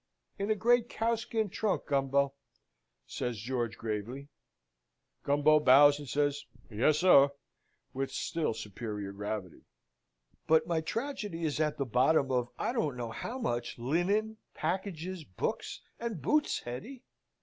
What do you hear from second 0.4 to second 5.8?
the great cowskin trunk, Gumbo," George says, gravely. Gumbo